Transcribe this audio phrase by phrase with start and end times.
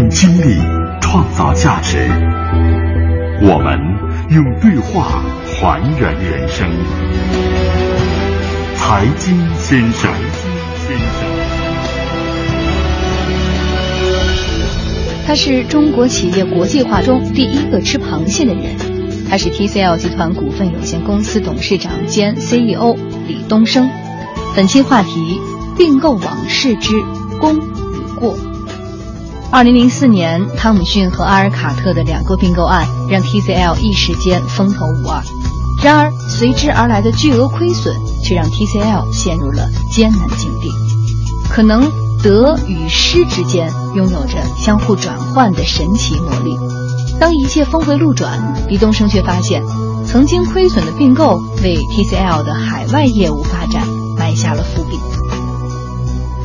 [0.00, 0.56] 用精力
[1.02, 1.98] 创造价值，
[3.42, 3.78] 我们
[4.30, 6.66] 用对话还原人生。
[8.76, 10.10] 财经先生，
[10.78, 11.28] 先生，
[15.26, 18.74] 他是中国企业国际化中第一个吃螃蟹的人。
[19.28, 22.96] 他是 TCL 集团股份有限公司董事长兼 CEO
[23.28, 23.90] 李东生。
[24.56, 25.38] 本期话题：
[25.76, 26.94] 并购往事之
[27.38, 28.34] 功与过。
[29.52, 35.20] 二零零四年，汤姆逊和阿尔卡特的两个并购案让 TCL 一时间风头无二。
[35.82, 40.70] 然而，随之而来的巨额亏损却让 TCL 陷入了艰难境地。
[41.48, 41.90] 可能
[42.22, 46.56] 得与失之间拥有着相互转换的神奇魔力。
[47.18, 49.64] 当一切峰回路转，李东生却发现，
[50.06, 53.84] 曾经亏损的并购为 TCL 的海外业务发展
[54.16, 54.96] 埋下了伏笔。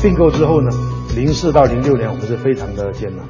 [0.00, 0.70] 并购之后呢，
[1.14, 3.26] 零四到零六年我们是非常的艰难。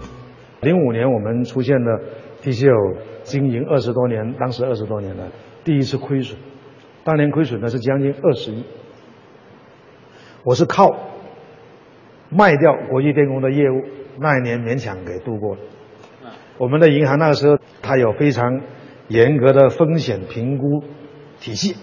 [0.61, 2.01] 零五年我们出现了
[2.41, 5.25] TCL 经营二十多年，当时二十多年的
[5.65, 6.39] 第一次亏损，
[7.03, 8.65] 当年亏损呢是将近二十亿。
[10.45, 10.89] 我是靠
[12.31, 13.83] 卖掉国际电工的业务，
[14.21, 15.61] 那一年勉强给度过了。
[16.59, 18.61] 我们的银行那个时候，它有非常
[19.09, 20.85] 严格的风险评估
[21.41, 21.77] 体系。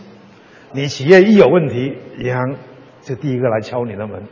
[0.72, 2.56] 你企业一有问题，银行
[3.02, 4.24] 就第一个来敲你的门。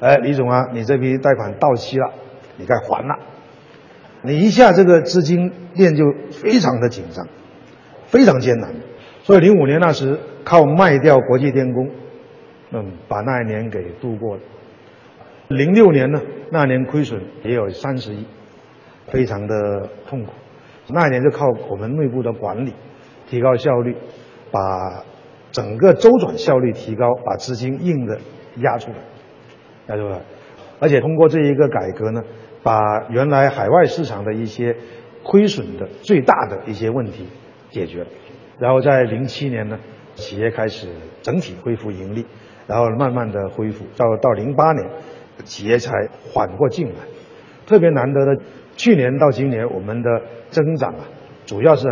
[0.00, 2.12] 哎，李总啊，你这批贷款到期了，
[2.56, 3.18] 你该还了。
[4.22, 7.26] 你一下这个资金链就非常的紧张，
[8.06, 8.74] 非常艰难。
[9.22, 11.90] 所以零五年那时靠卖掉国际电工，
[12.72, 14.42] 嗯，把那一年给度过了。
[15.48, 18.26] 零六年呢，那年亏损也有三十亿。
[19.06, 20.30] 非常的痛苦，
[20.90, 22.72] 那一年就靠我们内部的管理，
[23.28, 23.96] 提高效率，
[24.52, 25.02] 把
[25.50, 28.20] 整个周转效率提高，把资金硬的
[28.58, 28.98] 压出来，
[29.88, 30.20] 压出来，
[30.78, 32.22] 而且通过这一个改革呢，
[32.62, 34.76] 把原来海外市场的一些
[35.22, 37.26] 亏损的最大的一些问题
[37.70, 38.06] 解决了，
[38.58, 39.78] 然后在零七年呢，
[40.14, 40.88] 企业开始
[41.22, 42.26] 整体恢复盈利，
[42.66, 44.90] 然后慢慢的恢复，到到零八年，
[45.44, 45.92] 企业才
[46.32, 46.94] 缓过劲来，
[47.66, 48.42] 特别难得的。
[48.76, 50.08] 去年到今年，我们的
[50.48, 51.04] 增长啊，
[51.44, 51.86] 主要是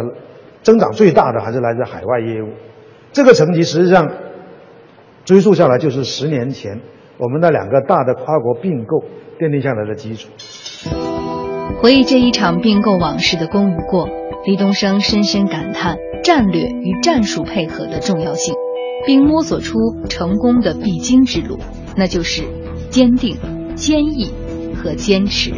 [0.62, 2.48] 增长最大的还是来自海外业务。
[3.12, 4.10] 这个成绩实际上
[5.26, 6.80] 追溯下来，就是十年前
[7.18, 8.98] 我们的两个大的跨国并购
[9.38, 10.30] 奠定下来的基础。
[11.80, 14.08] 回忆这一场并购往事的功与过，
[14.46, 18.54] 李东生深深感叹战略与战术配合的重要性，
[19.04, 21.58] 并摸索出成功的必经之路，
[21.96, 22.44] 那就是
[22.90, 23.36] 坚定、
[23.74, 24.32] 坚毅
[24.74, 25.52] 和坚持。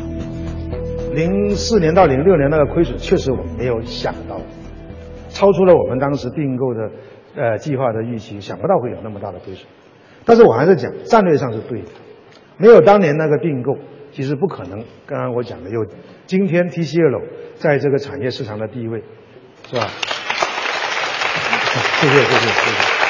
[1.15, 4.41] 零四年到零六年那个亏损，确实我没有想到，
[5.29, 6.91] 超出了我们当时并购的
[7.37, 9.69] 呃计划的预期，想不到会有那么大的亏损。
[10.25, 11.89] 但是我还是讲战略上是对的，
[12.59, 13.77] 没有当年那个并购，
[14.13, 14.85] 其实不可能。
[15.07, 15.85] 刚刚我讲的有
[16.27, 17.23] 今天 TCL
[17.57, 19.03] 在这个产业市场的地位，
[19.69, 19.89] 是吧？
[22.01, 23.01] 谢谢谢谢谢谢。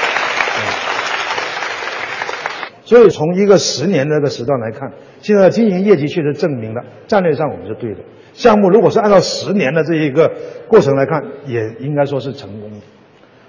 [2.85, 8.01] 所以从一个十年的这个时段来看，现在经营业绩确实证明了战略上我们是对的。
[8.33, 10.33] 项目如果是按照十年的这一个
[10.67, 12.79] 过程来看，也应该说是成功的。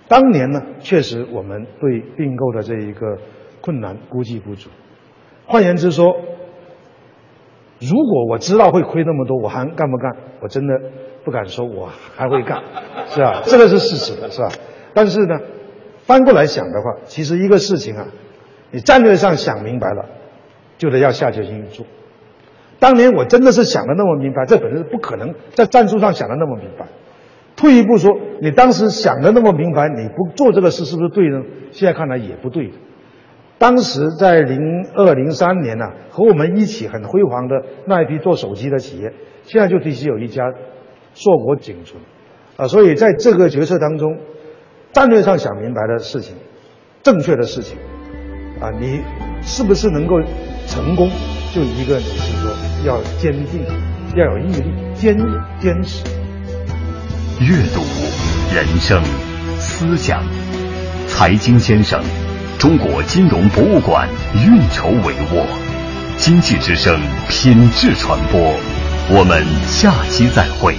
[0.07, 3.17] 当年呢，确实我们对并购的这一个
[3.61, 4.69] 困难估计不足。
[5.45, 6.07] 换言之说，
[7.79, 10.11] 如果我知道会亏那么多，我还干不干？
[10.41, 10.73] 我真的
[11.23, 12.61] 不敢说，我还会干，
[13.07, 13.41] 是吧？
[13.45, 14.49] 这个是事实的，是吧？
[14.93, 15.39] 但是呢，
[15.99, 18.07] 翻过来想的话，其实一个事情啊。
[18.73, 20.05] 你战略上想明白了，
[20.77, 21.85] 就得要下决心去做。
[22.79, 26.87] 当年我真的是想的那么明白，这本身不可能在战术上想的那么明白。
[27.57, 31.43] 退一步说，你当时想的那么明白，你不做这个事是不是对呢？
[31.71, 32.73] 现在看来也不对的。
[33.61, 34.59] 当时在零
[34.95, 39.13] 二零三年呢，和我们一起很辉煌的那一批做手机的企业，
[39.43, 40.51] 现在就必须有一家
[41.13, 42.01] 硕果仅存
[42.57, 42.67] 啊。
[42.67, 44.17] 所以在这个决策当中，
[44.93, 46.37] 战略上想明白的事情，
[47.03, 47.77] 正确的事情。
[48.59, 49.03] 啊，你
[49.43, 50.19] 是不是能够
[50.65, 51.11] 成功？
[51.53, 52.51] 就一个，你是说
[52.83, 53.63] 要坚定，
[54.15, 55.15] 要有毅力，坚
[55.59, 56.03] 坚持。
[57.39, 57.81] 阅读、
[58.55, 59.03] 人生、
[59.59, 60.23] 思想，
[61.05, 62.01] 财经先生，
[62.61, 65.43] 中国金融博物馆运筹帷幄，
[66.15, 68.39] 经济之声品质传播。
[69.09, 70.77] 我们下期再会。